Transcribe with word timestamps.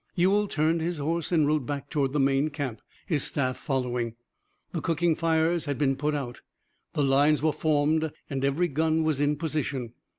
Ewell 0.15 0.47
turned 0.47 0.81
his 0.81 0.97
horse 0.97 1.31
and 1.31 1.45
rode 1.45 1.67
back 1.67 1.87
toward 1.87 2.11
the 2.11 2.19
main 2.19 2.49
camp, 2.49 2.81
his 3.05 3.23
staff 3.23 3.55
following. 3.55 4.15
The 4.71 4.81
cooking 4.81 5.15
fires 5.15 5.65
had 5.65 5.77
been 5.77 5.95
put 5.95 6.15
out, 6.15 6.41
the 6.93 7.03
lines 7.03 7.43
were 7.43 7.53
formed 7.53 8.11
and 8.27 8.43
every 8.43 8.67
gun 8.67 9.03
was 9.03 9.19
in 9.19 9.35
position. 9.35 9.93